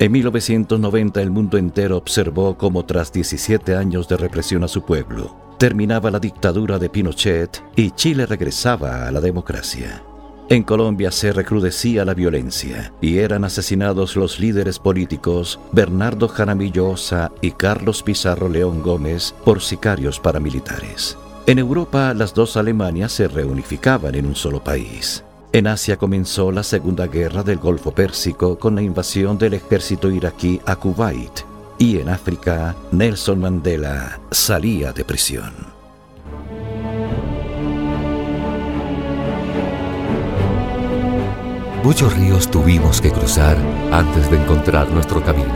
En 0.00 0.12
1990 0.12 1.20
el 1.20 1.32
mundo 1.32 1.58
entero 1.58 1.96
observó 1.96 2.56
cómo 2.56 2.84
tras 2.84 3.12
17 3.12 3.74
años 3.74 4.06
de 4.06 4.16
represión 4.16 4.62
a 4.62 4.68
su 4.68 4.82
pueblo, 4.82 5.34
terminaba 5.58 6.12
la 6.12 6.20
dictadura 6.20 6.78
de 6.78 6.88
Pinochet 6.88 7.64
y 7.74 7.90
Chile 7.90 8.24
regresaba 8.24 9.08
a 9.08 9.10
la 9.10 9.20
democracia. 9.20 10.04
En 10.50 10.62
Colombia 10.62 11.10
se 11.10 11.32
recrudecía 11.32 12.04
la 12.04 12.14
violencia 12.14 12.92
y 13.00 13.18
eran 13.18 13.42
asesinados 13.42 14.14
los 14.14 14.38
líderes 14.38 14.78
políticos 14.78 15.58
Bernardo 15.72 16.28
Jaramillo 16.28 16.90
Osa 16.90 17.32
y 17.42 17.50
Carlos 17.50 18.04
Pizarro 18.04 18.48
León 18.48 18.82
Gómez 18.82 19.34
por 19.44 19.60
sicarios 19.60 20.20
paramilitares. 20.20 21.18
En 21.46 21.58
Europa 21.58 22.14
las 22.14 22.34
dos 22.34 22.56
Alemanias 22.56 23.10
se 23.10 23.26
reunificaban 23.26 24.14
en 24.14 24.26
un 24.26 24.36
solo 24.36 24.62
país. 24.62 25.24
En 25.50 25.66
Asia 25.66 25.96
comenzó 25.96 26.52
la 26.52 26.62
Segunda 26.62 27.06
Guerra 27.06 27.42
del 27.42 27.56
Golfo 27.56 27.90
Pérsico 27.90 28.58
con 28.58 28.74
la 28.74 28.82
invasión 28.82 29.38
del 29.38 29.54
ejército 29.54 30.10
iraquí 30.10 30.60
a 30.66 30.76
Kuwait. 30.76 31.40
Y 31.78 31.98
en 32.00 32.10
África, 32.10 32.76
Nelson 32.92 33.40
Mandela 33.40 34.20
salía 34.30 34.92
de 34.92 35.04
prisión. 35.06 35.54
Muchos 41.82 42.14
ríos 42.14 42.50
tuvimos 42.50 43.00
que 43.00 43.10
cruzar 43.10 43.56
antes 43.90 44.30
de 44.30 44.36
encontrar 44.36 44.90
nuestro 44.90 45.24
camino. 45.24 45.48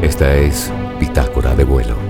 Esta 0.00 0.32
es 0.36 0.70
Bitácora 1.00 1.56
de 1.56 1.64
vuelo. 1.64 2.03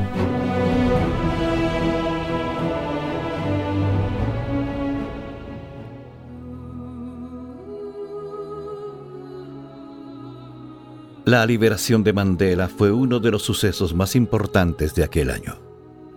La 11.27 11.47
liberación 11.47 12.05
de 12.05 12.13
Mandela 12.13 12.69
fue 12.69 12.93
uno 12.93 13.19
de 13.19 13.31
los 13.31 13.43
sucesos 13.43 13.95
más 13.95 14.15
importantes 14.15 14.95
de 14.95 15.05
aquel 15.05 15.31
año. 15.31 15.57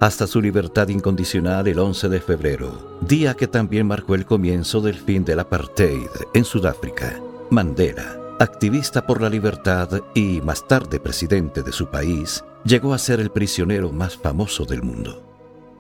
Hasta 0.02 0.28
su 0.28 0.42
libertad 0.42 0.90
incondicional 0.90 1.66
el 1.70 1.80
11 1.80 2.10
de 2.10 2.20
febrero, 2.20 2.98
día 3.00 3.34
que 3.34 3.48
también 3.48 3.88
marcó 3.88 4.16
el 4.16 4.26
comienzo 4.26 4.82
del 4.82 4.96
fin 4.96 5.24
del 5.24 5.40
apartheid 5.40 6.10
en 6.34 6.44
Sudáfrica. 6.44 7.22
Mandela, 7.50 8.20
activista 8.42 9.08
por 9.08 9.22
la 9.22 9.30
libertad 9.30 10.02
y 10.14 10.42
más 10.42 10.68
tarde 10.68 11.00
presidente 11.00 11.64
de 11.64 11.72
su 11.72 11.88
país, 11.88 12.44
llegó 12.66 12.94
a 12.94 12.98
ser 12.98 13.22
el 13.22 13.32
prisionero 13.32 13.94
más 13.94 14.18
famoso 14.18 14.66
del 14.66 14.84
mundo. 14.84 15.24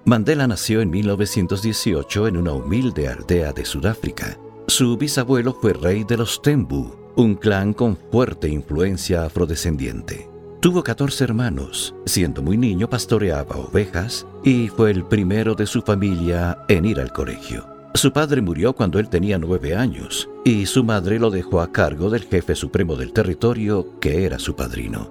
Mandela 0.05 0.47
nació 0.47 0.79
en 0.79 0.89
1918 0.89 2.27
en 2.29 2.37
una 2.37 2.53
humilde 2.53 3.09
aldea 3.09 3.51
de 3.51 3.65
Sudáfrica. 3.65 4.37
Su 4.67 4.95
bisabuelo 4.95 5.53
fue 5.53 5.73
rey 5.73 6.05
de 6.05 6.15
los 6.15 6.41
Tembu, 6.41 7.06
un 7.17 7.33
clan 7.33 7.73
con 7.73 7.97
fuerte 8.11 8.47
influencia 8.47 9.25
afrodescendiente. 9.25 10.29
Tuvo 10.59 10.83
14 10.83 11.23
hermanos, 11.23 11.95
siendo 12.05 12.43
muy 12.43 12.57
niño 12.57 12.87
pastoreaba 12.87 13.55
ovejas 13.57 14.27
y 14.43 14.67
fue 14.67 14.91
el 14.91 15.03
primero 15.03 15.55
de 15.55 15.65
su 15.65 15.81
familia 15.81 16.59
en 16.67 16.85
ir 16.85 16.99
al 16.99 17.11
colegio. 17.11 17.65
Su 17.95 18.13
padre 18.13 18.41
murió 18.43 18.73
cuando 18.73 18.99
él 18.99 19.09
tenía 19.09 19.39
nueve 19.39 19.75
años 19.75 20.29
y 20.45 20.67
su 20.67 20.83
madre 20.83 21.17
lo 21.17 21.31
dejó 21.31 21.61
a 21.61 21.71
cargo 21.71 22.11
del 22.11 22.23
jefe 22.23 22.53
supremo 22.53 22.95
del 22.95 23.13
territorio, 23.13 23.99
que 23.99 24.25
era 24.25 24.37
su 24.37 24.55
padrino. 24.55 25.09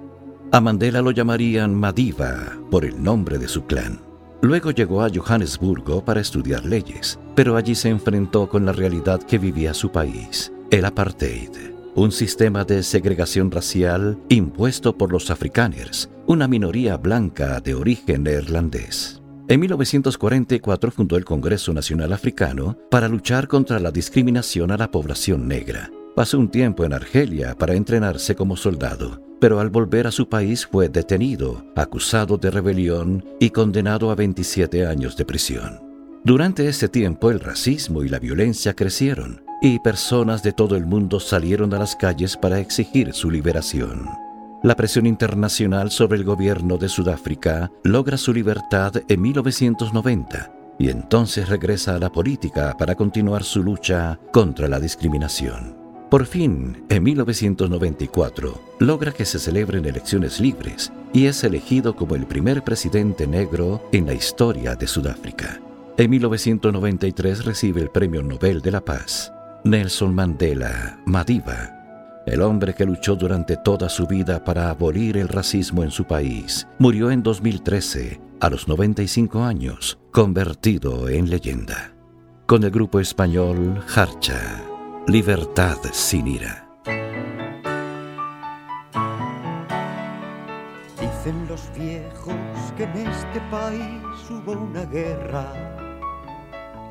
A 0.53 0.61
Mandela 0.61 1.01
lo 1.01 1.11
llamarían 1.11 1.75
Madiba 1.75 2.57
por 2.71 2.85
el 2.85 3.03
nombre 3.03 3.37
de 3.37 3.49
su 3.49 3.65
clan. 3.65 3.99
Luego 4.41 4.71
llegó 4.71 5.03
a 5.03 5.09
Johannesburgo 5.13 6.05
para 6.05 6.21
estudiar 6.21 6.63
leyes, 6.63 7.19
pero 7.35 7.57
allí 7.57 7.75
se 7.75 7.89
enfrentó 7.89 8.47
con 8.47 8.65
la 8.65 8.71
realidad 8.71 9.21
que 9.21 9.39
vivía 9.39 9.73
su 9.73 9.91
país, 9.91 10.53
el 10.71 10.85
apartheid 10.85 11.76
un 11.97 12.11
sistema 12.11 12.63
de 12.63 12.83
segregación 12.83 13.49
racial 13.49 14.19
impuesto 14.29 14.95
por 14.95 15.11
los 15.11 15.31
afrikaners, 15.31 16.11
una 16.27 16.47
minoría 16.47 16.95
blanca 16.95 17.59
de 17.59 17.73
origen 17.73 18.21
neerlandés. 18.21 19.19
En 19.47 19.59
1944 19.61 20.91
fundó 20.91 21.17
el 21.17 21.25
Congreso 21.25 21.73
Nacional 21.73 22.13
Africano 22.13 22.77
para 22.91 23.07
luchar 23.07 23.47
contra 23.47 23.79
la 23.79 23.89
discriminación 23.89 24.69
a 24.69 24.77
la 24.77 24.91
población 24.91 25.47
negra. 25.47 25.89
Pasó 26.15 26.37
un 26.37 26.49
tiempo 26.49 26.85
en 26.85 26.93
Argelia 26.93 27.55
para 27.55 27.73
entrenarse 27.73 28.35
como 28.35 28.57
soldado, 28.57 29.19
pero 29.39 29.59
al 29.59 29.71
volver 29.71 30.05
a 30.05 30.11
su 30.11 30.29
país 30.29 30.67
fue 30.67 30.89
detenido, 30.89 31.65
acusado 31.75 32.37
de 32.37 32.51
rebelión 32.51 33.25
y 33.39 33.49
condenado 33.49 34.11
a 34.11 34.15
27 34.15 34.85
años 34.85 35.17
de 35.17 35.25
prisión. 35.25 35.79
Durante 36.23 36.67
ese 36.67 36.89
tiempo 36.89 37.31
el 37.31 37.39
racismo 37.39 38.03
y 38.03 38.09
la 38.09 38.19
violencia 38.19 38.75
crecieron 38.75 39.46
y 39.61 39.79
personas 39.79 40.43
de 40.43 40.53
todo 40.53 40.75
el 40.75 40.85
mundo 40.85 41.19
salieron 41.19 41.73
a 41.73 41.79
las 41.79 41.95
calles 41.95 42.37
para 42.37 42.59
exigir 42.59 43.13
su 43.13 43.31
liberación. 43.31 44.07
La 44.63 44.75
presión 44.75 45.05
internacional 45.05 45.91
sobre 45.91 46.17
el 46.17 46.23
gobierno 46.23 46.77
de 46.77 46.89
Sudáfrica 46.89 47.71
logra 47.83 48.17
su 48.17 48.33
libertad 48.33 48.93
en 49.07 49.21
1990 49.21 50.51
y 50.79 50.89
entonces 50.89 51.49
regresa 51.49 51.95
a 51.95 51.99
la 51.99 52.11
política 52.11 52.75
para 52.77 52.95
continuar 52.95 53.43
su 53.43 53.63
lucha 53.63 54.19
contra 54.31 54.67
la 54.67 54.79
discriminación. 54.79 55.75
Por 56.09 56.25
fin, 56.25 56.85
en 56.89 57.03
1994, 57.03 58.61
logra 58.79 59.11
que 59.11 59.25
se 59.25 59.39
celebren 59.39 59.85
elecciones 59.85 60.39
libres 60.39 60.91
y 61.13 61.25
es 61.25 61.43
elegido 61.43 61.95
como 61.95 62.15
el 62.15 62.25
primer 62.25 62.63
presidente 62.63 63.27
negro 63.27 63.87
en 63.91 64.05
la 64.05 64.13
historia 64.13 64.75
de 64.75 64.87
Sudáfrica. 64.87 65.59
En 65.97 66.09
1993 66.11 67.43
recibe 67.45 67.81
el 67.81 67.89
Premio 67.89 68.23
Nobel 68.23 68.61
de 68.61 68.71
la 68.71 68.81
Paz 68.85 69.33
Nelson 69.63 70.13
Mandela, 70.13 70.99
Madiba, 71.05 72.23
el 72.25 72.41
hombre 72.41 72.73
que 72.73 72.85
luchó 72.85 73.15
durante 73.15 73.57
toda 73.57 73.89
su 73.89 74.05
vida 74.07 74.43
para 74.43 74.69
abolir 74.69 75.17
el 75.17 75.27
racismo 75.27 75.83
en 75.83 75.91
su 75.91 76.05
país, 76.05 76.67
murió 76.79 77.11
en 77.11 77.23
2013 77.23 78.21
a 78.39 78.49
los 78.49 78.67
95 78.67 79.43
años, 79.43 79.97
convertido 80.11 81.09
en 81.09 81.29
leyenda. 81.29 81.93
Con 82.45 82.63
el 82.63 82.71
grupo 82.71 82.99
español 82.99 83.83
Harcha, 83.93 84.61
Libertad 85.07 85.77
sin 85.91 86.27
ira. 86.27 86.67
Dicen 90.99 91.47
los 91.49 91.69
viejos 91.77 92.35
que 92.75 92.83
en 92.83 93.07
este 93.07 93.41
país 93.49 94.01
hubo 94.29 94.53
una 94.53 94.85
guerra 94.85 95.76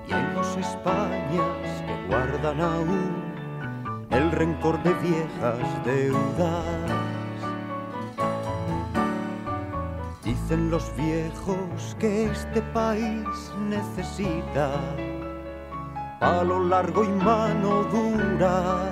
y 0.08 0.12
hay 0.12 0.34
dos 0.34 0.56
Españas 0.56 1.82
que 1.86 2.06
guardan 2.08 2.60
aún 2.60 3.26
el 4.10 4.30
rencor 4.32 4.82
de 4.82 4.94
viejas 4.94 5.84
deudas. 5.84 6.64
Dicen 10.22 10.70
los 10.70 10.94
viejos 10.96 11.96
que 11.98 12.26
este 12.26 12.62
país 12.72 13.26
necesita 13.68 14.70
palo 16.20 16.64
largo 16.64 17.04
y 17.04 17.08
mano 17.08 17.84
dura 17.84 18.90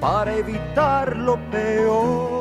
para 0.00 0.34
evitar 0.34 1.16
lo 1.16 1.36
peor. 1.50 2.31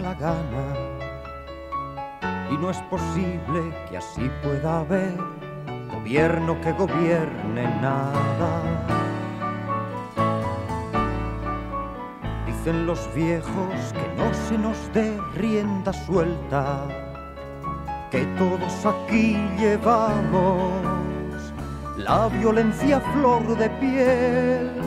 La 0.00 0.14
gana. 0.14 0.66
Y 2.50 2.56
no 2.58 2.70
es 2.70 2.78
posible 2.82 3.74
que 3.88 3.96
así 3.96 4.30
pueda 4.42 4.80
haber 4.80 5.16
gobierno 5.92 6.60
que 6.60 6.72
gobierne 6.72 7.64
nada. 7.80 8.62
Dicen 12.46 12.86
los 12.86 13.12
viejos 13.14 13.92
que 13.92 14.08
no 14.16 14.32
se 14.34 14.58
nos 14.58 14.92
dé 14.92 15.18
rienda 15.34 15.92
suelta, 15.92 16.86
que 18.10 18.24
todos 18.38 18.86
aquí 18.86 19.36
llevamos 19.58 20.72
la 21.96 22.28
violencia 22.28 23.00
flor 23.00 23.56
de 23.56 23.70
piel 23.70 24.86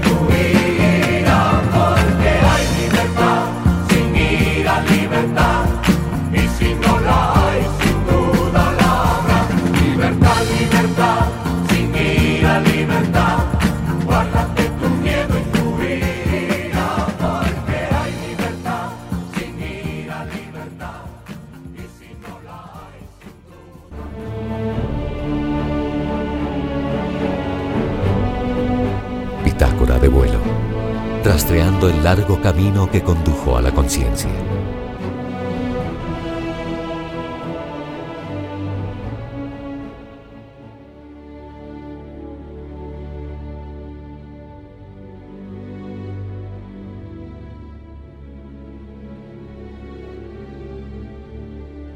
rastreando 31.51 31.89
el 31.89 32.01
largo 32.01 32.41
camino 32.41 32.89
que 32.89 33.01
condujo 33.01 33.57
a 33.57 33.61
la 33.61 33.71
conciencia. 33.71 34.29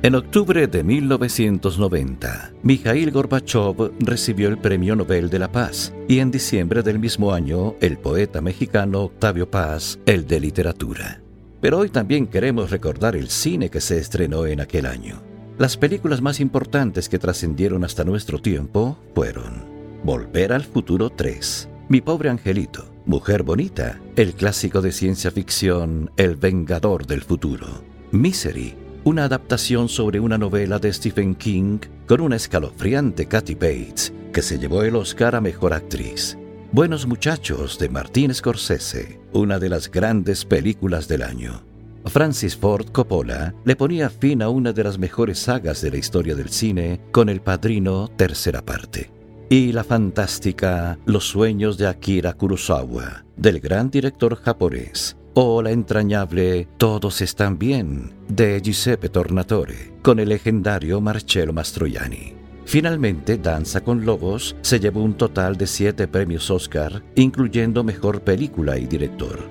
En 0.06 0.14
octubre 0.14 0.68
de 0.68 0.84
1990, 0.84 2.52
Mikhail 2.62 3.10
Gorbachev 3.10 3.92
recibió 4.02 4.50
el 4.50 4.60
Premio 4.60 4.96
Nobel 4.96 5.32
de 5.32 5.40
la 5.40 5.52
Paz 5.52 5.96
y 6.08 6.20
en 6.20 6.30
diciembre 6.30 6.84
del 6.84 7.00
mismo 7.00 7.34
año 7.34 7.74
el 7.82 7.98
poeta 7.98 8.40
mexicano 8.40 9.02
Octavio 9.06 9.50
Paz 9.50 9.98
el 10.06 10.28
de 10.28 10.40
literatura. 10.40 11.24
Pero 11.60 11.80
hoy 11.80 11.90
también 11.90 12.28
queremos 12.28 12.70
recordar 12.70 13.16
el 13.16 13.30
cine 13.30 13.72
que 13.72 13.82
se 13.82 13.98
estrenó 13.98 14.46
en 14.46 14.62
aquel 14.62 14.86
año. 14.86 15.24
Las 15.58 15.76
películas 15.76 16.22
más 16.22 16.40
importantes 16.40 17.10
que 17.10 17.18
trascendieron 17.18 17.84
hasta 17.84 18.04
nuestro 18.04 18.38
tiempo 18.38 19.00
fueron 19.16 19.66
Volver 20.04 20.54
al 20.54 20.66
Futuro 20.66 21.10
3, 21.10 21.68
Mi 21.90 22.02
pobre 22.02 22.30
angelito, 22.30 22.94
Mujer 23.08 23.42
Bonita, 23.42 24.00
el 24.16 24.36
clásico 24.36 24.82
de 24.82 24.92
ciencia 24.92 25.32
ficción 25.32 26.12
El 26.16 26.36
Vengador 26.36 27.08
del 27.08 27.24
Futuro, 27.24 27.84
Misery, 28.12 28.85
una 29.06 29.26
adaptación 29.26 29.88
sobre 29.88 30.20
una 30.20 30.36
novela 30.40 30.80
de 30.80 30.92
Stephen 30.92 31.36
King 31.36 31.78
con 32.08 32.22
una 32.22 32.38
escalofriante 32.38 33.28
Kathy 33.28 33.54
Bates, 33.54 34.12
que 34.34 34.42
se 34.42 34.58
llevó 34.58 34.82
el 34.82 34.96
Oscar 34.96 35.36
a 35.36 35.42
Mejor 35.42 35.74
Actriz. 35.74 36.36
Buenos 36.72 37.06
Muchachos 37.06 37.78
de 37.78 37.88
Martin 37.88 38.34
Scorsese, 38.34 39.20
una 39.32 39.60
de 39.60 39.70
las 39.70 39.92
grandes 39.92 40.44
películas 40.44 41.08
del 41.08 41.22
año. 41.22 41.62
Francis 42.06 42.58
Ford 42.58 42.88
Coppola 42.92 43.54
le 43.64 43.76
ponía 43.76 44.10
fin 44.10 44.42
a 44.42 44.50
una 44.50 44.74
de 44.74 44.84
las 44.84 44.98
mejores 44.98 45.38
sagas 45.38 45.82
de 45.82 45.92
la 45.92 45.98
historia 45.98 46.34
del 46.34 46.50
cine 46.50 47.00
con 47.12 47.30
El 47.30 47.42
Padrino 47.42 48.10
tercera 48.18 48.66
parte. 48.66 49.12
Y 49.50 49.72
la 49.72 49.84
fantástica 49.84 50.98
Los 51.06 51.26
sueños 51.26 51.78
de 51.78 51.86
Akira 51.86 52.34
Kurosawa, 52.34 53.24
del 53.38 53.60
gran 53.60 53.92
director 53.92 54.36
japonés, 54.36 55.16
o 55.36 55.62
la 55.62 55.72
entrañable 55.72 56.68
Todos 56.78 57.22
están 57.22 57.60
bien 57.60 58.14
de 58.30 58.62
Giuseppe 58.62 59.10
Tornatore 59.10 59.94
con 60.02 60.20
el 60.20 60.30
legendario 60.30 61.02
Marcello 61.02 61.52
Mastroianni. 61.52 62.34
Finalmente, 62.66 63.38
Danza 63.38 63.82
con 63.82 64.06
Lobos 64.06 64.56
se 64.62 64.80
llevó 64.80 65.04
un 65.04 65.16
total 65.16 65.58
de 65.58 65.68
siete 65.68 66.08
premios 66.08 66.50
Oscar, 66.50 67.04
incluyendo 67.16 67.84
Mejor 67.84 68.22
Película 68.22 68.78
y 68.78 68.88
Director. 68.88 69.44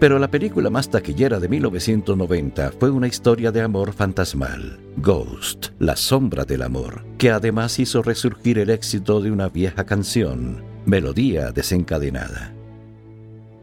Pero 0.00 0.18
la 0.18 0.30
película 0.30 0.70
más 0.70 0.90
taquillera 0.90 1.40
de 1.40 1.48
1990 1.48 2.72
fue 2.78 2.90
una 2.90 3.06
historia 3.06 3.50
de 3.52 3.62
amor 3.62 3.92
fantasmal, 3.92 4.78
Ghost, 4.96 5.68
La 5.78 5.96
Sombra 5.96 6.44
del 6.44 6.62
Amor, 6.62 7.04
que 7.16 7.30
además 7.30 7.78
hizo 7.78 8.02
resurgir 8.02 8.58
el 8.58 8.70
éxito 8.70 9.20
de 9.20 9.30
una 9.30 9.48
vieja 9.48 9.86
canción, 9.86 10.62
Melodía 10.84 11.52
desencadenada. 11.52 12.57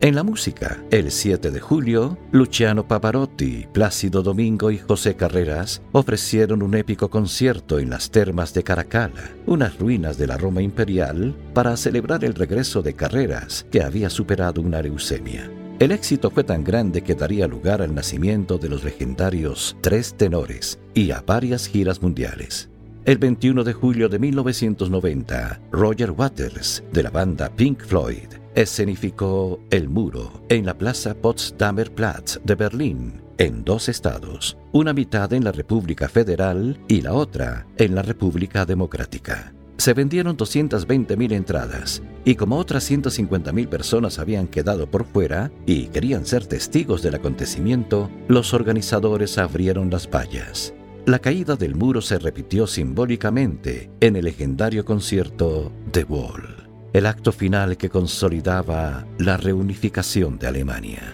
En 0.01 0.13
la 0.13 0.23
música, 0.23 0.83
el 0.91 1.09
7 1.09 1.51
de 1.51 1.59
julio, 1.61 2.17
Luciano 2.31 2.85
Pavarotti, 2.85 3.65
Plácido 3.71 4.21
Domingo 4.21 4.69
y 4.69 4.77
José 4.77 5.15
Carreras 5.15 5.81
ofrecieron 5.93 6.61
un 6.61 6.75
épico 6.75 7.09
concierto 7.09 7.79
en 7.79 7.89
las 7.89 8.11
termas 8.11 8.53
de 8.53 8.63
Caracalla, 8.63 9.33
unas 9.45 9.79
ruinas 9.79 10.17
de 10.17 10.27
la 10.27 10.37
Roma 10.37 10.61
imperial, 10.61 11.33
para 11.53 11.77
celebrar 11.77 12.25
el 12.25 12.35
regreso 12.35 12.81
de 12.81 12.93
Carreras, 12.93 13.65
que 13.71 13.81
había 13.81 14.09
superado 14.09 14.61
una 14.61 14.81
leucemia. 14.81 15.49
El 15.79 15.91
éxito 15.91 16.29
fue 16.29 16.43
tan 16.43 16.63
grande 16.63 17.01
que 17.01 17.15
daría 17.15 17.47
lugar 17.47 17.81
al 17.81 17.95
nacimiento 17.95 18.57
de 18.57 18.69
los 18.69 18.83
legendarios 18.83 19.77
Tres 19.81 20.13
Tenores 20.15 20.77
y 20.93 21.11
a 21.11 21.21
varias 21.21 21.67
giras 21.67 22.01
mundiales. 22.01 22.69
El 23.05 23.17
21 23.17 23.63
de 23.63 23.73
julio 23.73 24.09
de 24.09 24.19
1990, 24.19 25.61
Roger 25.71 26.11
Waters, 26.11 26.83
de 26.91 27.03
la 27.03 27.11
banda 27.11 27.49
Pink 27.55 27.81
Floyd, 27.81 28.34
escenificó 28.55 29.59
El 29.69 29.89
Muro 29.89 30.41
en 30.49 30.65
la 30.65 30.77
Plaza 30.77 31.13
Potsdamer 31.13 31.93
Platz 31.93 32.39
de 32.43 32.55
Berlín, 32.55 33.21
en 33.37 33.65
dos 33.65 33.89
estados, 33.89 34.57
una 34.71 34.93
mitad 34.93 35.31
en 35.33 35.43
la 35.43 35.51
República 35.51 36.07
Federal 36.07 36.79
y 36.87 37.01
la 37.01 37.13
otra 37.13 37.67
en 37.77 37.93
la 37.93 38.01
República 38.01 38.65
Democrática. 38.65 39.53
Se 39.77 39.93
vendieron 39.93 40.37
220.000 40.37 41.33
entradas 41.33 42.01
y 42.23 42.35
como 42.35 42.57
otras 42.57 42.89
150.000 42.89 43.67
personas 43.67 44.19
habían 44.19 44.47
quedado 44.47 44.89
por 44.89 45.05
fuera 45.05 45.51
y 45.65 45.87
querían 45.87 46.25
ser 46.25 46.47
testigos 46.47 47.01
del 47.01 47.15
acontecimiento, 47.15 48.09
los 48.29 48.53
organizadores 48.53 49.37
abrieron 49.37 49.89
las 49.89 50.09
vallas. 50.09 50.73
La 51.05 51.19
caída 51.19 51.57
del 51.57 51.75
muro 51.75 52.01
se 52.01 52.17
repitió 52.17 52.67
simbólicamente 52.67 53.91
en 53.99 54.15
el 54.15 54.25
legendario 54.25 54.85
concierto 54.85 55.71
The 55.91 56.05
Wall, 56.05 56.54
el 56.95 57.07
acto 57.07 57.33
final 57.33 57.75
que 57.75 57.89
consolidaba 57.89 59.05
la 59.17 59.35
reunificación 59.35 60.39
de 60.39 60.47
Alemania. 60.47 61.13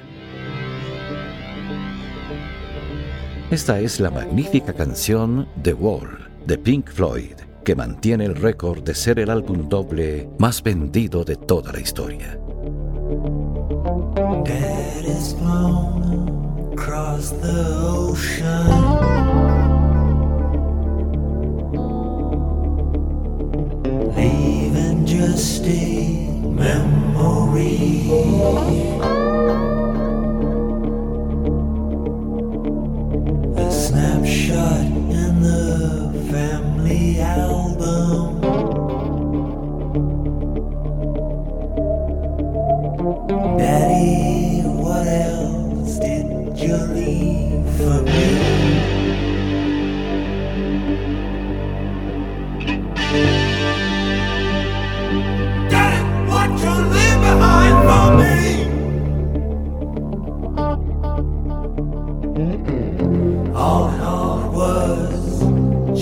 Esta 3.50 3.80
es 3.80 4.00
la 4.00 4.12
magnífica 4.12 4.74
canción 4.74 5.48
The 5.64 5.74
Wall 5.74 6.30
de 6.46 6.60
Pink 6.60 6.88
Floyd, 6.88 7.34
que 7.66 7.76
mantiene 7.76 8.26
el 8.26 8.36
récord 8.36 8.84
de 8.84 8.94
ser 8.94 9.18
el 9.18 9.32
álbum 9.32 9.68
doble 9.68 10.30
más 10.38 10.62
vendido 10.62 11.24
de 11.24 11.36
toda 11.36 11.72
la 11.72 11.80
historia. 11.80 12.38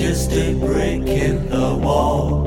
distant 0.10 0.60
break 0.60 1.08
in 1.08 1.50
the 1.52 1.76
wall. 1.76 2.39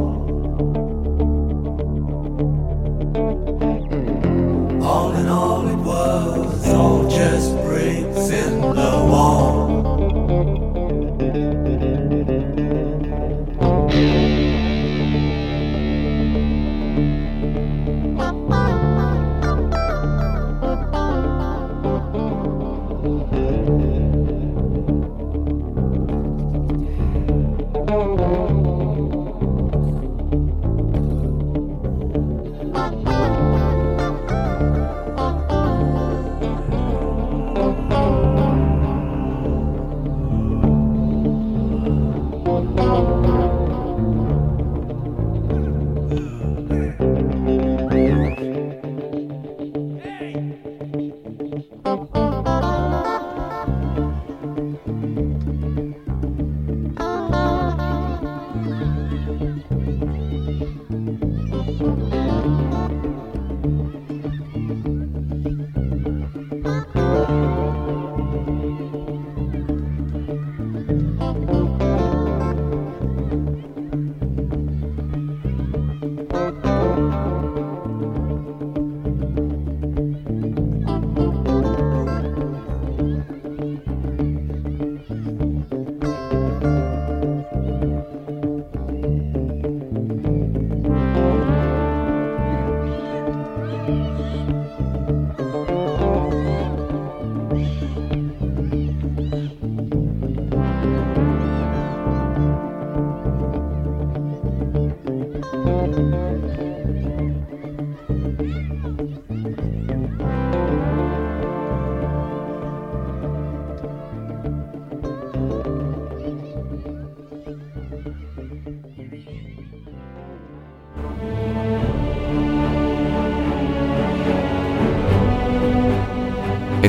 Música 93.89 94.72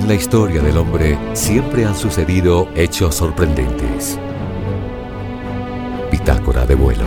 En 0.04 0.10
la 0.10 0.16
historia 0.16 0.62
del 0.62 0.76
hombre 0.76 1.18
siempre 1.32 1.86
han 1.86 1.96
sucedido 1.96 2.68
hechos 2.76 3.16
sorprendentes. 3.16 4.20
Bitácora 6.12 6.66
de 6.66 6.76
vuelo. 6.76 7.06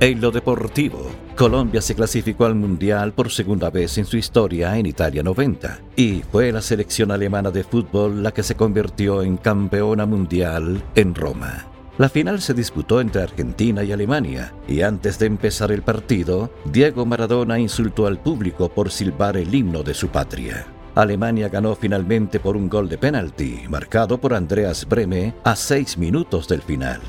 En 0.00 0.20
lo 0.20 0.32
deportivo, 0.32 1.06
Colombia 1.36 1.80
se 1.80 1.94
clasificó 1.94 2.46
al 2.46 2.56
Mundial 2.56 3.12
por 3.12 3.30
segunda 3.30 3.70
vez 3.70 3.96
en 3.98 4.04
su 4.04 4.16
historia 4.16 4.76
en 4.76 4.86
Italia 4.86 5.22
90 5.22 5.78
y 5.94 6.24
fue 6.28 6.50
la 6.50 6.60
selección 6.60 7.12
alemana 7.12 7.52
de 7.52 7.62
fútbol 7.62 8.20
la 8.20 8.32
que 8.32 8.42
se 8.42 8.56
convirtió 8.56 9.22
en 9.22 9.36
campeona 9.36 10.06
mundial 10.06 10.82
en 10.96 11.14
Roma. 11.14 11.73
La 11.96 12.08
final 12.08 12.40
se 12.40 12.54
disputó 12.54 13.00
entre 13.00 13.22
Argentina 13.22 13.84
y 13.84 13.92
Alemania, 13.92 14.52
y 14.66 14.82
antes 14.82 15.16
de 15.20 15.26
empezar 15.26 15.70
el 15.70 15.82
partido, 15.82 16.50
Diego 16.64 17.06
Maradona 17.06 17.60
insultó 17.60 18.08
al 18.08 18.18
público 18.18 18.68
por 18.68 18.90
silbar 18.90 19.36
el 19.36 19.54
himno 19.54 19.84
de 19.84 19.94
su 19.94 20.08
patria. 20.08 20.66
Alemania 20.96 21.48
ganó 21.48 21.76
finalmente 21.76 22.40
por 22.40 22.56
un 22.56 22.68
gol 22.68 22.88
de 22.88 22.98
penalti, 22.98 23.62
marcado 23.68 24.18
por 24.18 24.34
Andreas 24.34 24.88
Breme 24.88 25.34
a 25.44 25.54
seis 25.54 25.96
minutos 25.96 26.48
del 26.48 26.62
final. 26.62 27.00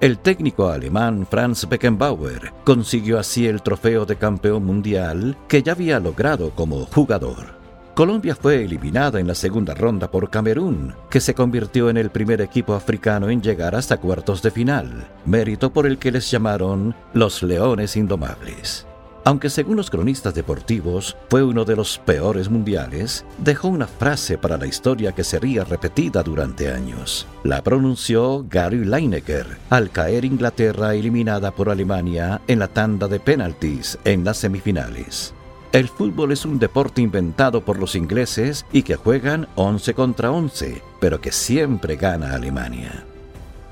El 0.00 0.18
técnico 0.18 0.68
alemán 0.68 1.24
Franz 1.30 1.68
Beckenbauer 1.68 2.52
consiguió 2.64 3.20
así 3.20 3.46
el 3.46 3.62
trofeo 3.62 4.04
de 4.06 4.16
campeón 4.16 4.64
mundial 4.64 5.36
que 5.46 5.62
ya 5.62 5.72
había 5.72 6.00
logrado 6.00 6.50
como 6.50 6.84
jugador. 6.86 7.61
Colombia 7.94 8.34
fue 8.34 8.64
eliminada 8.64 9.20
en 9.20 9.26
la 9.26 9.34
segunda 9.34 9.74
ronda 9.74 10.10
por 10.10 10.30
Camerún, 10.30 10.94
que 11.10 11.20
se 11.20 11.34
convirtió 11.34 11.90
en 11.90 11.98
el 11.98 12.08
primer 12.08 12.40
equipo 12.40 12.72
africano 12.72 13.28
en 13.28 13.42
llegar 13.42 13.74
hasta 13.74 13.98
cuartos 13.98 14.40
de 14.40 14.50
final, 14.50 15.06
mérito 15.26 15.70
por 15.70 15.86
el 15.86 15.98
que 15.98 16.10
les 16.10 16.30
llamaron 16.30 16.94
los 17.12 17.42
Leones 17.42 17.96
Indomables. 17.96 18.86
Aunque 19.24 19.50
según 19.50 19.76
los 19.76 19.90
cronistas 19.90 20.34
deportivos 20.34 21.16
fue 21.28 21.44
uno 21.44 21.66
de 21.66 21.76
los 21.76 21.98
peores 21.98 22.48
mundiales, 22.48 23.26
dejó 23.36 23.68
una 23.68 23.86
frase 23.86 24.38
para 24.38 24.56
la 24.56 24.66
historia 24.66 25.12
que 25.12 25.22
sería 25.22 25.62
repetida 25.62 26.22
durante 26.22 26.72
años. 26.72 27.26
La 27.44 27.62
pronunció 27.62 28.46
Gary 28.48 28.86
Lineker 28.86 29.46
al 29.68 29.90
caer 29.90 30.24
Inglaterra 30.24 30.94
eliminada 30.94 31.50
por 31.50 31.68
Alemania 31.68 32.40
en 32.48 32.58
la 32.58 32.68
tanda 32.68 33.06
de 33.06 33.20
penaltis 33.20 33.98
en 34.04 34.24
las 34.24 34.38
semifinales. 34.38 35.34
El 35.72 35.88
fútbol 35.88 36.32
es 36.32 36.44
un 36.44 36.58
deporte 36.58 37.00
inventado 37.00 37.64
por 37.64 37.78
los 37.78 37.94
ingleses 37.94 38.66
y 38.74 38.82
que 38.82 38.96
juegan 38.96 39.48
11 39.54 39.94
contra 39.94 40.30
11, 40.30 40.82
pero 41.00 41.18
que 41.18 41.32
siempre 41.32 41.96
gana 41.96 42.34
Alemania. 42.34 43.04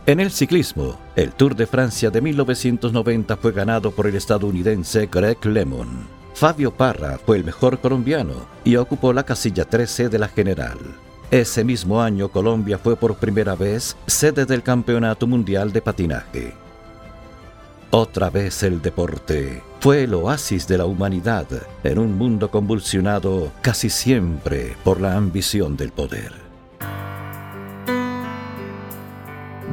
En 0.07 0.19
el 0.19 0.31
ciclismo, 0.31 0.99
el 1.15 1.33
Tour 1.33 1.55
de 1.55 1.67
Francia 1.67 2.09
de 2.09 2.23
1990 2.23 3.37
fue 3.37 3.53
ganado 3.53 3.91
por 3.91 4.07
el 4.07 4.15
estadounidense 4.15 5.11
Greg 5.13 5.45
LeMond. 5.45 6.07
Fabio 6.33 6.71
Parra 6.71 7.19
fue 7.19 7.37
el 7.37 7.45
mejor 7.45 7.79
colombiano 7.81 8.47
y 8.65 8.77
ocupó 8.77 9.13
la 9.13 9.25
casilla 9.25 9.67
13 9.67 10.09
de 10.09 10.19
la 10.19 10.29
general. 10.29 10.79
Ese 11.31 11.65
mismo 11.65 12.01
año 12.01 12.31
Colombia 12.31 12.79
fue 12.79 12.97
por 12.97 13.17
primera 13.17 13.57
vez 13.57 13.95
sede 14.07 14.47
del 14.47 14.63
Campeonato 14.63 15.27
Mundial 15.27 15.71
de 15.71 15.83
Patinaje. 15.83 16.55
Otra 17.91 18.31
vez 18.31 18.63
el 18.63 18.81
deporte 18.81 19.63
fue 19.81 20.05
el 20.05 20.13
oasis 20.13 20.69
de 20.69 20.77
la 20.77 20.85
humanidad 20.85 21.47
en 21.85 21.99
un 21.99 22.19
mundo 22.19 22.51
convulsionado 22.51 23.51
casi 23.63 23.89
siempre 23.89 24.77
por 24.85 25.01
la 25.01 25.17
ambición 25.17 25.75
del 25.75 25.91
poder. 25.91 26.35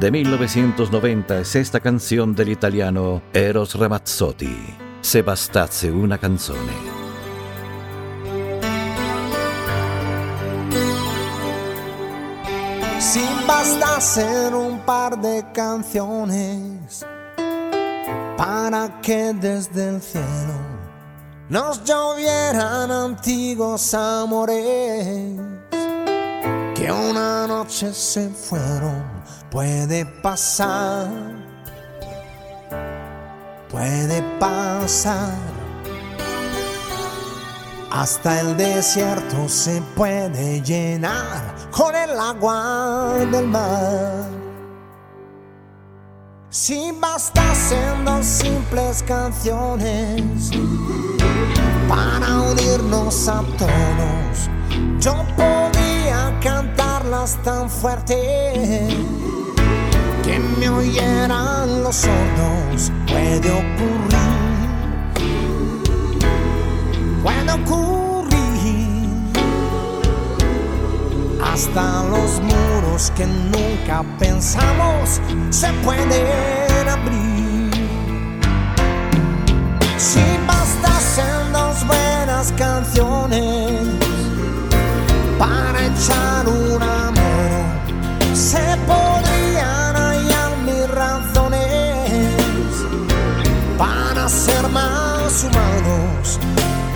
De 0.00 0.10
1990 0.10 1.40
es 1.40 1.56
esta 1.56 1.80
canción 1.80 2.34
del 2.34 2.48
italiano 2.48 3.20
Eros 3.34 3.74
Ramazzotti, 3.74 4.56
Se 5.02 5.20
bastasse 5.22 5.90
una 5.90 6.16
canzone. 6.16 6.72
Si 12.98 13.24
bastasen 13.46 14.54
un 14.54 14.80
par 14.80 15.20
de 15.20 15.44
canciones 15.52 17.04
para 18.38 19.00
que 19.02 19.34
desde 19.34 19.88
el 19.88 20.00
cielo 20.00 20.54
nos 21.48 21.82
llovieran 21.82 22.88
antiguos 22.88 23.92
amores 23.92 25.40
que 26.76 26.92
una 26.92 27.48
noche 27.48 27.92
se 27.92 28.28
fueron. 28.28 29.02
Puede 29.50 30.06
pasar, 30.06 31.08
puede 33.68 34.22
pasar. 34.38 35.34
Hasta 37.90 38.40
el 38.40 38.56
desierto 38.56 39.48
se 39.48 39.82
puede 39.96 40.62
llenar 40.62 41.56
con 41.72 41.96
el 41.96 42.10
agua 42.10 43.16
del 43.32 43.48
mar. 43.48 44.17
Si 46.60 46.90
bastasen 46.90 48.04
dos 48.04 48.26
simples 48.26 49.04
canciones 49.04 50.50
para 51.88 52.40
unirnos 52.50 53.28
a 53.28 53.44
todos, 53.56 54.50
yo 54.98 55.24
podía 55.36 56.36
cantarlas 56.42 57.40
tan 57.44 57.70
fuerte 57.70 58.88
que 60.24 60.40
me 60.58 60.68
oyeran 60.68 61.84
los 61.84 61.94
sordos. 61.94 62.90
Puede 63.06 63.52
ocurrir, 63.52 64.18
puede 67.22 67.52
ocurrir 67.52 68.07
hasta 71.52 72.02
los 72.04 72.40
muros 72.40 73.12
que 73.16 73.26
nunca 73.26 74.04
pensamos 74.18 75.20
se 75.50 75.72
pueden 75.84 76.88
abrir. 76.88 77.70
Si 79.96 80.20
bastasen 80.46 81.52
dos 81.52 81.86
buenas 81.86 82.52
canciones 82.52 83.82
para 85.38 85.86
echar 85.86 86.48
una 86.48 87.10
mano, 87.10 88.34
se 88.34 88.64
podrían 88.86 89.96
hallar 89.96 90.56
mis 90.64 90.88
razones 90.90 91.60
para 93.76 94.28
ser 94.28 94.68
más 94.68 95.44
humanos. 95.44 96.38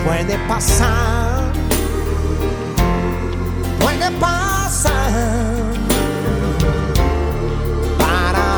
Puede 0.05 0.37
pasar, 0.48 1.53
puede 4.03 4.11
pasar. 4.19 5.73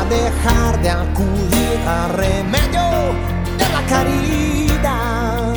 dejar 0.09 0.79
de 0.83 0.89
acudir 0.91 1.79
a 1.87 2.07
remedio 2.09 2.87
de 3.57 3.67
la 3.73 3.81
caridad. 3.89 5.55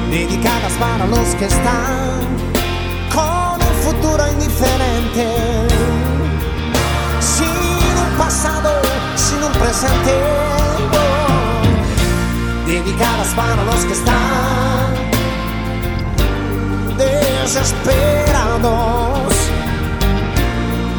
Dedicadas 0.09 0.73
para 0.79 1.05
los 1.07 1.35
que 1.35 1.45
están 1.45 2.21
con 3.13 3.61
un 3.61 3.75
futuro 3.83 4.23
indiferente. 4.31 5.62
Presente. 9.63 10.13
Dedicadas 12.67 13.29
para 13.35 13.63
los 13.63 13.85
que 13.85 13.93
están 13.93 14.93
desesperados, 16.97 19.33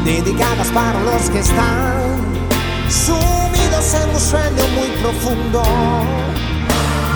dedicadas 0.05 0.69
para 0.69 1.01
los 1.01 1.29
que 1.31 1.41
están 1.41 2.23
sumidos 2.89 3.95
en 4.01 4.11
un 4.11 4.21
sueño 4.21 4.69
muy 4.77 4.91
profundo, 5.03 5.63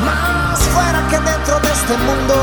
más 0.05 0.59
fuera 0.75 1.07
que 1.11 1.19
dentro 1.19 1.61
de 1.61 1.73
este 1.73 1.97
mundo. 1.99 2.35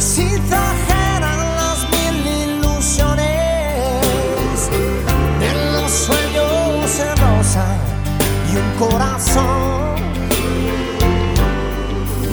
Si 0.00 0.26
trajeran 0.48 1.38
las 1.54 1.88
mil 1.90 2.26
ilusiones 2.26 3.24
de 5.38 5.52
los 5.74 5.92
sueños 5.92 6.98
en 6.98 7.16
rosa 7.18 7.64
y 8.50 8.56
un 8.56 8.68
corazón. 8.80 9.94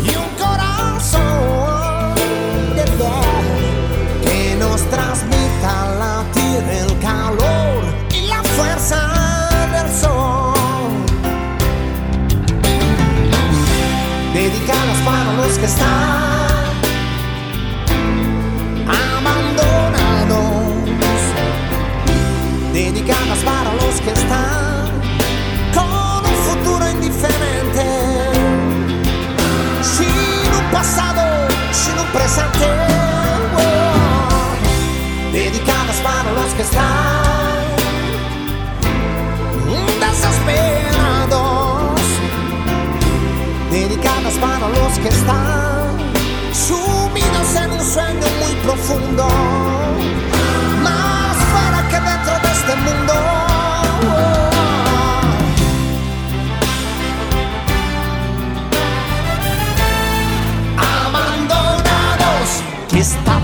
Y 0.04 0.10
un 0.16 0.30
corazón 0.44 2.16
de 2.76 2.84
piel 2.98 4.24
que 4.24 4.56
nos 4.56 4.82
transmita 4.90 5.72
la 6.00 6.24
tierra 6.34 6.74
el 6.74 6.98
calor 6.98 7.84
y 8.16 8.22
la 8.22 8.42
fuerza 8.42 9.02
del 9.74 9.90
sol. 9.96 10.56
Dedicadas 14.34 14.98
para 15.06 15.34
los 15.34 15.60
que 15.60 15.66
están 15.66 16.29
que 36.60 36.64
están 36.64 36.84
desesperados, 40.02 42.02
dedicadas 43.72 44.34
para 44.42 44.68
los 44.68 45.00
que 45.00 45.08
están 45.08 45.98
sumidos 46.52 47.56
en 47.56 47.72
un 47.72 47.80
sueño 47.80 48.28
muy 48.42 48.56
profundo 48.66 49.26
este 52.52 52.76
mundo. 52.76 53.14
Abandonados, 60.78 62.64
¿qué 62.90 63.00
está 63.00 63.39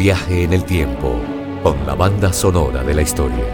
viaje 0.00 0.44
en 0.44 0.54
el 0.54 0.64
tiempo 0.64 1.20
con 1.62 1.76
la 1.84 1.94
banda 1.94 2.32
sonora 2.32 2.82
de 2.82 2.94
la 2.94 3.02
historia. 3.02 3.44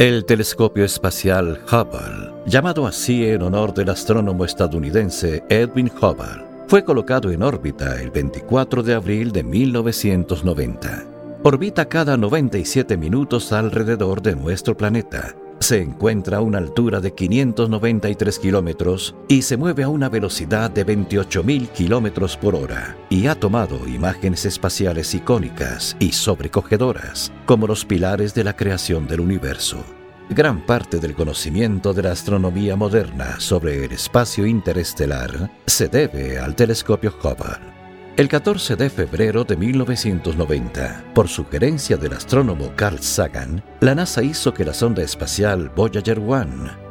El 0.00 0.24
telescopio 0.24 0.84
espacial 0.84 1.60
Hubble, 1.70 2.32
llamado 2.46 2.88
así 2.88 3.28
en 3.28 3.42
honor 3.42 3.74
del 3.74 3.90
astrónomo 3.90 4.44
estadounidense 4.44 5.44
Edwin 5.48 5.88
Hubble, 5.88 6.44
fue 6.66 6.84
colocado 6.84 7.30
en 7.30 7.44
órbita 7.44 8.02
el 8.02 8.10
24 8.10 8.82
de 8.82 8.94
abril 8.94 9.30
de 9.30 9.44
1990. 9.44 11.15
Orbita 11.46 11.88
cada 11.88 12.16
97 12.16 12.96
minutos 12.96 13.52
alrededor 13.52 14.20
de 14.20 14.34
nuestro 14.34 14.76
planeta. 14.76 15.36
Se 15.60 15.80
encuentra 15.80 16.38
a 16.38 16.40
una 16.40 16.58
altura 16.58 16.98
de 16.98 17.14
593 17.14 18.40
kilómetros 18.40 19.14
y 19.28 19.42
se 19.42 19.56
mueve 19.56 19.84
a 19.84 19.88
una 19.88 20.08
velocidad 20.08 20.72
de 20.72 20.84
28.000 20.84 21.68
kilómetros 21.68 22.36
por 22.36 22.56
hora 22.56 22.96
y 23.10 23.28
ha 23.28 23.36
tomado 23.36 23.86
imágenes 23.86 24.44
espaciales 24.44 25.14
icónicas 25.14 25.96
y 26.00 26.10
sobrecogedoras 26.10 27.30
como 27.44 27.68
los 27.68 27.84
pilares 27.84 28.34
de 28.34 28.42
la 28.42 28.56
creación 28.56 29.06
del 29.06 29.20
universo. 29.20 29.84
Gran 30.28 30.66
parte 30.66 30.98
del 30.98 31.14
conocimiento 31.14 31.94
de 31.94 32.02
la 32.02 32.10
astronomía 32.10 32.74
moderna 32.74 33.38
sobre 33.38 33.84
el 33.84 33.92
espacio 33.92 34.46
interestelar 34.46 35.52
se 35.64 35.86
debe 35.86 36.40
al 36.40 36.56
telescopio 36.56 37.14
Hubble. 37.22 37.75
El 38.16 38.28
14 38.28 38.76
de 38.76 38.88
febrero 38.88 39.44
de 39.44 39.58
1990, 39.58 41.04
por 41.12 41.28
sugerencia 41.28 41.98
del 41.98 42.14
astrónomo 42.14 42.72
Carl 42.74 42.98
Sagan, 43.00 43.62
la 43.80 43.94
NASA 43.94 44.22
hizo 44.22 44.54
que 44.54 44.64
la 44.64 44.72
sonda 44.72 45.02
espacial 45.02 45.70
Voyager 45.76 46.18
1 46.18 46.46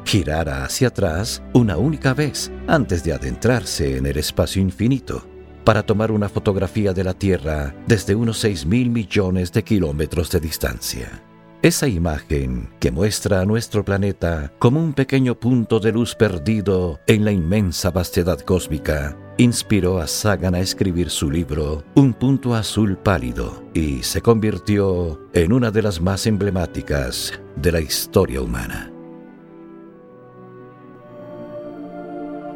girara 0.06 0.64
hacia 0.64 0.90
atrás 0.90 1.42
una 1.54 1.78
única 1.78 2.14
vez 2.14 2.52
antes 2.68 3.04
de 3.04 3.14
adentrarse 3.14 3.98
en 3.98 4.06
el 4.06 4.18
espacio 4.20 4.62
infinito 4.62 5.28
para 5.64 5.82
tomar 5.82 6.12
una 6.12 6.30
fotografía 6.30 6.94
de 6.94 7.04
la 7.04 7.16
Tierra 7.16 7.74
desde 7.88 8.14
unos 8.14 8.38
6 8.38 8.68
mil 8.68 8.92
millones 8.92 9.52
de 9.52 9.64
kilómetros 9.64 10.30
de 10.30 10.40
distancia. 10.40 11.24
Esa 11.64 11.88
imagen 11.88 12.70
que 12.80 12.92
muestra 12.92 13.42
a 13.42 13.46
nuestro 13.46 13.84
planeta 13.84 14.54
como 14.60 14.80
un 14.80 14.94
pequeño 14.94 15.40
punto 15.40 15.80
de 15.80 15.92
luz 15.92 16.14
perdido 16.14 17.00
en 17.08 17.26
la 17.26 17.32
inmensa 17.32 17.90
vastedad 17.90 18.40
cósmica 18.42 19.18
inspiró 19.38 20.00
a 20.00 20.08
Sagan 20.08 20.56
a 20.56 20.60
escribir 20.60 21.10
su 21.10 21.30
libro 21.30 21.84
Un 21.96 22.14
punto 22.14 22.56
azul 22.56 22.98
pálido 22.98 23.64
y 23.74 24.02
se 24.02 24.22
convirtió 24.22 25.20
en 25.34 25.52
una 25.52 25.72
de 25.72 25.82
las 25.82 26.00
más 26.00 26.26
emblemáticas 26.26 27.34
de 27.56 27.72
la 27.72 27.82
historia 27.82 28.42
humana. 28.42 28.92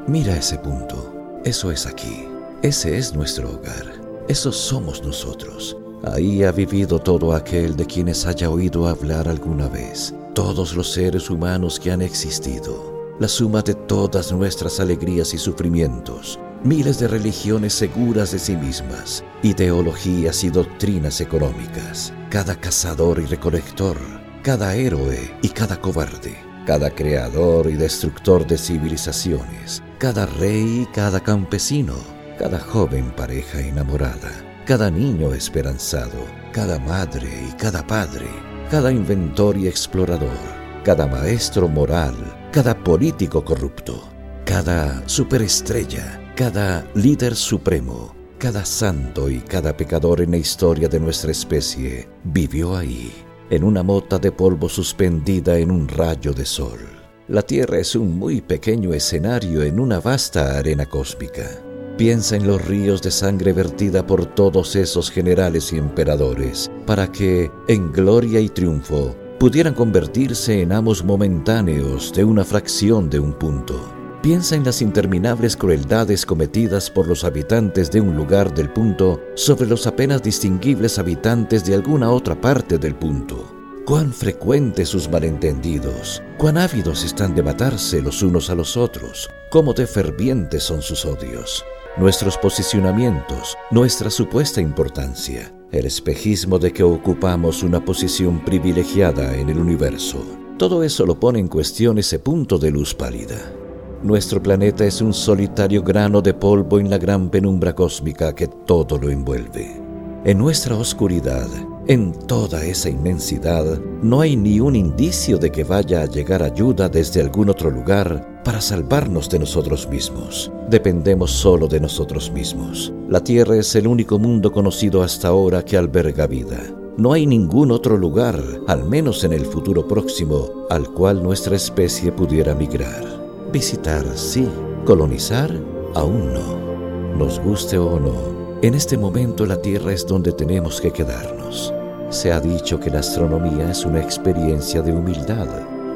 Mira 0.08 0.38
ese 0.38 0.58
punto, 0.58 1.14
eso 1.44 1.72
es 1.72 1.86
aquí, 1.86 2.26
ese 2.62 2.98
es 2.98 3.14
nuestro 3.14 3.50
hogar, 3.50 4.02
esos 4.28 4.56
somos 4.56 5.04
nosotros. 5.04 5.78
Ahí 6.04 6.44
ha 6.44 6.52
vivido 6.54 6.98
todo 6.98 7.34
aquel 7.34 7.76
de 7.76 7.86
quienes 7.86 8.26
haya 8.26 8.50
oído 8.50 8.88
hablar 8.88 9.28
alguna 9.28 9.68
vez, 9.68 10.16
todos 10.34 10.76
los 10.76 10.94
seres 10.94 11.30
humanos 11.30 11.78
que 11.78 11.92
han 11.92 12.02
existido, 12.02 13.14
la 13.20 13.28
suma 13.28 13.62
de 13.62 13.74
todas 13.74 14.32
nuestras 14.32 14.80
alegrías 14.80 15.34
y 15.34 15.38
sufrimientos, 15.38 16.40
miles 16.64 17.00
de 17.00 17.08
religiones 17.08 17.74
seguras 17.74 18.32
de 18.32 18.40
sí 18.40 18.56
mismas, 18.56 19.24
ideologías 19.44 20.44
y 20.44 20.50
doctrinas 20.50 21.22
económicas, 21.22 22.14
cada 22.30 22.56
cazador 22.56 23.20
y 23.20 23.26
recolector, 23.26 23.98
cada 24.44 24.76
héroe 24.76 25.36
y 25.42 25.50
cada 25.50 25.80
cobarde, 25.80 26.38
cada 26.66 26.90
creador 26.90 27.70
y 27.70 27.74
destructor 27.74 28.46
de 28.46 28.58
civilizaciones, 28.58 29.84
cada 29.98 30.26
rey 30.26 30.82
y 30.84 30.86
cada 30.94 31.20
campesino, 31.20 31.96
cada 32.38 32.60
joven 32.60 33.12
pareja 33.16 33.62
enamorada 33.62 34.50
cada 34.70 34.92
niño 34.92 35.34
esperanzado, 35.34 36.28
cada 36.52 36.78
madre 36.78 37.28
y 37.50 37.52
cada 37.54 37.82
padre, 37.88 38.28
cada 38.70 38.92
inventor 38.92 39.58
y 39.58 39.68
explorador, 39.68 40.38
cada 40.84 41.08
maestro 41.08 41.68
moral, 41.68 42.14
cada 42.52 42.78
político 42.78 43.44
corrupto, 43.44 44.08
cada 44.46 45.02
superestrella, 45.10 46.19
cada 46.40 46.90
líder 46.96 47.36
supremo, 47.36 48.16
cada 48.38 48.64
santo 48.64 49.30
y 49.30 49.40
cada 49.40 49.76
pecador 49.76 50.22
en 50.22 50.32
la 50.32 50.38
historia 50.38 50.88
de 50.88 50.98
nuestra 50.98 51.32
especie 51.32 52.08
vivió 52.24 52.78
ahí, 52.78 53.12
en 53.50 53.66
una 53.66 53.84
mota 53.84 54.18
de 54.20 54.32
polvo 54.32 54.70
suspendida 54.70 55.58
en 55.58 55.70
un 55.70 55.90
rayo 55.90 56.32
de 56.32 56.46
sol. 56.46 56.80
La 57.28 57.42
Tierra 57.42 57.78
es 57.80 57.94
un 57.94 58.18
muy 58.18 58.40
pequeño 58.40 58.94
escenario 58.94 59.64
en 59.64 59.82
una 59.82 60.00
vasta 60.00 60.58
arena 60.58 60.86
cósmica. 60.86 61.62
Piensa 61.98 62.38
en 62.38 62.48
los 62.48 62.66
ríos 62.66 63.02
de 63.02 63.12
sangre 63.12 63.52
vertida 63.52 64.08
por 64.08 64.26
todos 64.26 64.78
esos 64.78 65.12
generales 65.12 65.74
y 65.74 65.78
emperadores, 65.78 66.72
para 66.86 67.12
que, 67.12 67.52
en 67.68 67.92
gloria 67.92 68.40
y 68.40 68.48
triunfo, 68.48 69.14
pudieran 69.40 69.74
convertirse 69.74 70.62
en 70.62 70.72
amos 70.72 71.04
momentáneos 71.04 72.14
de 72.14 72.24
una 72.24 72.46
fracción 72.46 73.10
de 73.10 73.20
un 73.20 73.34
punto. 73.34 73.99
Piensa 74.22 74.56
en 74.56 74.66
las 74.66 74.82
interminables 74.82 75.56
crueldades 75.56 76.26
cometidas 76.26 76.90
por 76.90 77.08
los 77.08 77.24
habitantes 77.24 77.90
de 77.90 78.02
un 78.02 78.18
lugar 78.18 78.54
del 78.54 78.70
punto 78.70 79.22
sobre 79.36 79.68
los 79.68 79.88
apenas 79.88 80.22
distinguibles 80.22 81.00
habitantes 81.00 81.64
de 81.66 81.74
alguna 81.76 82.12
otra 82.12 82.40
parte 82.40 82.78
del 82.78 82.96
punto. 82.96 83.56
Cuán 83.86 84.14
frecuentes 84.14 84.90
sus 84.90 85.10
malentendidos, 85.10 86.22
cuán 86.38 86.58
ávidos 86.58 87.04
están 87.06 87.34
de 87.34 87.44
matarse 87.44 88.02
los 88.02 88.22
unos 88.22 88.50
a 88.50 88.56
los 88.56 88.76
otros, 88.76 89.30
cómo 89.50 89.74
de 89.74 89.88
fervientes 89.88 90.64
son 90.64 90.82
sus 90.82 91.06
odios 91.06 91.64
nuestros 92.00 92.38
posicionamientos, 92.38 93.58
nuestra 93.72 94.10
supuesta 94.10 94.62
importancia, 94.62 95.54
el 95.72 95.86
espejismo 95.86 96.58
de 96.58 96.72
que 96.72 96.84
ocupamos 96.84 97.62
una 97.62 97.84
posición 97.84 98.44
privilegiada 98.46 99.36
en 99.36 99.50
el 99.50 99.60
universo. 99.60 100.24
Todo 100.58 100.84
eso 100.84 101.06
lo 101.06 101.20
pone 101.20 101.40
en 101.40 101.50
cuestión 101.50 101.98
ese 101.98 102.20
punto 102.20 102.58
de 102.58 102.72
luz 102.72 102.94
pálida. 102.94 103.54
Nuestro 104.02 104.42
planeta 104.42 104.86
es 104.86 105.02
un 105.02 105.14
solitario 105.14 105.84
grano 105.84 106.22
de 106.22 106.34
polvo 106.34 106.80
en 106.80 106.90
la 106.90 106.98
gran 106.98 107.30
penumbra 107.30 107.76
cósmica 107.76 108.34
que 108.34 108.48
todo 108.48 108.98
lo 108.98 109.10
envuelve. 109.10 109.76
En 110.24 110.38
nuestra 110.38 110.78
oscuridad, 110.78 111.48
en 111.86 112.14
toda 112.14 112.64
esa 112.64 112.90
inmensidad, 112.90 113.78
no 114.02 114.22
hay 114.22 114.38
ni 114.38 114.62
un 114.62 114.78
indicio 114.78 115.38
de 115.38 115.52
que 115.52 115.66
vaya 115.66 116.02
a 116.02 116.06
llegar 116.06 116.44
ayuda 116.44 116.88
desde 116.88 117.20
algún 117.20 117.50
otro 117.50 117.70
lugar 117.70 118.42
para 118.46 118.62
salvarnos 118.62 119.30
de 119.30 119.40
nosotros 119.40 119.90
mismos. 119.90 120.50
Dependemos 120.70 121.32
solo 121.32 121.68
de 121.68 121.82
nosotros 121.82 122.32
mismos. 122.32 122.94
La 123.10 123.22
Tierra 123.22 123.58
es 123.58 123.76
el 123.76 123.86
único 123.86 124.18
mundo 124.18 124.50
conocido 124.54 125.04
hasta 125.04 125.28
ahora 125.28 125.66
que 125.66 125.76
alberga 125.76 126.26
vida. 126.26 126.62
No 126.96 127.12
hay 127.12 127.26
ningún 127.26 127.72
otro 127.72 127.98
lugar, 127.98 128.42
al 128.68 128.86
menos 128.86 129.26
en 129.26 129.34
el 129.34 129.46
futuro 129.46 129.86
próximo, 129.86 130.68
al 130.70 130.90
cual 130.94 131.22
nuestra 131.22 131.58
especie 131.58 132.14
pudiera 132.14 132.56
migrar. 132.56 133.19
Visitar, 133.52 134.06
sí. 134.16 134.48
Colonizar, 134.86 135.52
aún 135.96 136.34
no. 136.34 137.18
Nos 137.18 137.40
guste 137.40 137.80
o 137.80 138.00
no, 138.00 138.60
en 138.62 138.76
este 138.76 138.96
momento 138.96 139.46
la 139.46 139.60
Tierra 139.60 139.92
es 139.92 140.06
donde 140.06 140.32
tenemos 140.32 140.80
que 140.80 140.92
quedarnos. 140.92 141.74
Se 142.10 142.32
ha 142.32 142.40
dicho 142.40 142.80
que 142.80 142.92
la 142.92 143.00
astronomía 143.00 143.72
es 143.72 143.86
una 143.86 144.02
experiencia 144.02 144.82
de 144.82 144.94
humildad 144.94 145.48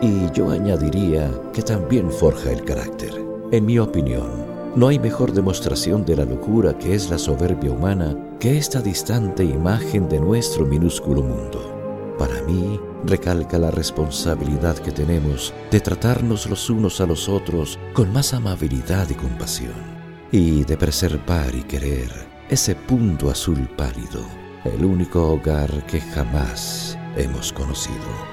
y 0.01 0.31
yo 0.31 0.49
añadiría 0.49 1.29
que 1.53 1.61
también 1.61 2.11
forja 2.11 2.51
el 2.51 2.63
carácter. 2.63 3.13
En 3.51 3.65
mi 3.65 3.77
opinión, 3.77 4.27
no 4.75 4.87
hay 4.87 4.97
mejor 4.97 5.31
demostración 5.31 6.03
de 6.05 6.15
la 6.15 6.25
locura 6.25 6.77
que 6.77 6.95
es 6.95 7.11
la 7.11 7.19
soberbia 7.19 7.71
humana 7.71 8.17
que 8.39 8.57
esta 8.57 8.81
distante 8.81 9.43
imagen 9.43 10.09
de 10.09 10.19
nuestro 10.19 10.65
minúsculo 10.65 11.21
mundo. 11.21 12.15
Para 12.17 12.41
mí, 12.43 12.79
recalca 13.05 13.57
la 13.59 13.71
responsabilidad 13.71 14.77
que 14.77 14.91
tenemos 14.91 15.53
de 15.71 15.79
tratarnos 15.79 16.49
los 16.49 16.69
unos 16.69 17.01
a 17.01 17.05
los 17.05 17.29
otros 17.29 17.79
con 17.93 18.11
más 18.11 18.33
amabilidad 18.33 19.09
y 19.09 19.13
compasión, 19.13 19.73
y 20.31 20.63
de 20.63 20.77
preservar 20.77 21.53
y 21.53 21.63
querer 21.63 22.09
ese 22.49 22.75
punto 22.75 23.29
azul 23.29 23.69
pálido 23.77 24.23
el 24.65 24.85
único 24.85 25.33
hogar 25.33 25.85
que 25.87 25.99
jamás 25.99 26.97
hemos 27.17 27.51
conocido. 27.51 28.32